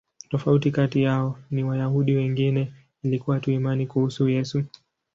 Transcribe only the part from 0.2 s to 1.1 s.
Tofauti kati